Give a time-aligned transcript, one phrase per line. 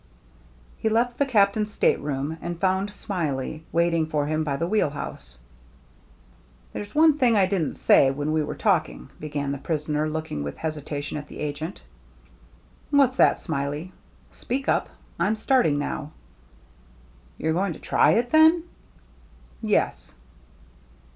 [0.79, 5.37] He left the Captain's stateroom, and found Smiley waiting for him by the wheel house.
[6.73, 9.09] "There's one thing I didn't say when we I 26o THE MERRT ANNE were talking,"
[9.19, 11.83] began the prisoner, looking with some hesitation at the agent.
[12.89, 13.39] "What's that.
[13.41, 13.93] Smiley?
[14.31, 14.89] Speak up.
[15.19, 16.13] I'm starting now.""
[17.37, 18.63] You're going to try it, then?"
[19.61, 20.13] "Yes."